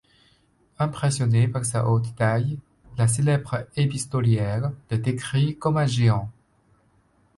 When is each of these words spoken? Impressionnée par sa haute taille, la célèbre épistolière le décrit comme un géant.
Impressionnée 0.79 1.47
par 1.47 1.63
sa 1.63 1.87
haute 1.87 2.15
taille, 2.15 2.57
la 2.97 3.07
célèbre 3.07 3.67
épistolière 3.75 4.71
le 4.89 4.97
décrit 4.97 5.59
comme 5.59 5.77
un 5.77 5.85
géant. 5.85 6.31